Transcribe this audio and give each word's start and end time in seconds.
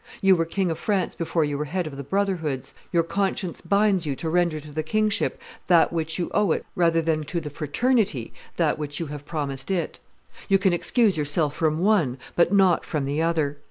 You 0.19 0.35
were 0.35 0.45
King 0.45 0.71
of 0.71 0.79
France 0.79 1.13
before 1.13 1.43
you 1.43 1.59
were 1.59 1.65
head 1.65 1.85
of 1.85 1.95
the 1.95 2.03
brotherhoods; 2.03 2.73
your 2.91 3.03
conscience 3.03 3.61
binds 3.61 4.03
you 4.03 4.15
to 4.15 4.31
render 4.31 4.59
to 4.59 4.71
the 4.71 4.81
kingship 4.81 5.39
that 5.67 5.93
which 5.93 6.17
you 6.17 6.31
owe 6.33 6.53
it 6.53 6.65
rather 6.75 7.03
than 7.03 7.23
to 7.25 7.39
the 7.39 7.51
fraternity 7.51 8.33
that 8.55 8.79
which 8.79 8.99
you 8.99 9.05
have 9.13 9.27
promised 9.27 9.69
it. 9.69 9.99
You 10.49 10.57
can 10.57 10.73
excuse 10.73 11.17
yourself 11.17 11.55
from 11.55 11.77
one, 11.77 12.17
but 12.35 12.51
not 12.51 12.83
from 12.83 13.05
the 13.05 13.21
other. 13.21 13.59